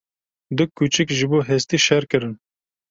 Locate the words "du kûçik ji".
0.57-1.25